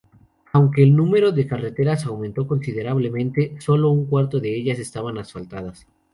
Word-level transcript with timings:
Aunque 0.53 0.81
el 0.81 0.95
número 0.95 1.31
de 1.31 1.45
carreteras 1.45 2.07
aumentó 2.07 2.47
considerablemente, 2.47 3.55
solo 3.59 3.91
un 3.91 4.07
cuarto 4.07 4.39
de 4.39 4.55
ellas 4.55 4.79
estaban 4.79 5.19
asfaltadas. 5.19 5.85